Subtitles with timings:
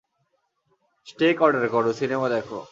[1.07, 2.61] Stake order করো, cinema দেখো।